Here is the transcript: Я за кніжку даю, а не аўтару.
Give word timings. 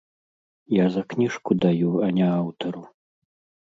Я 0.75 0.85
за 0.95 1.03
кніжку 1.13 1.51
даю, 1.69 1.95
а 2.09 2.11
не 2.19 2.27
аўтару. 2.41 2.81